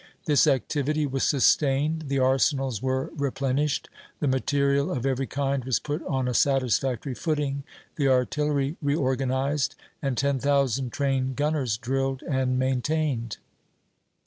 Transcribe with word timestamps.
This 0.25 0.47
activity 0.47 1.05
was 1.05 1.23
sustained; 1.25 2.05
the 2.07 2.17
arsenals 2.17 2.81
were 2.81 3.11
replenished, 3.15 3.87
the 4.19 4.27
material 4.27 4.91
of 4.91 5.05
every 5.05 5.27
kind 5.27 5.63
was 5.63 5.77
put 5.77 6.03
on 6.07 6.27
a 6.27 6.33
satisfactory 6.33 7.13
footing, 7.13 7.61
the 7.97 8.07
artillery 8.07 8.77
reorganized, 8.81 9.75
and 10.01 10.17
ten 10.17 10.39
thousand 10.39 10.91
trained 10.91 11.35
gunners 11.35 11.77
drilled 11.77 12.23
and 12.23 12.57
maintained. 12.57 13.37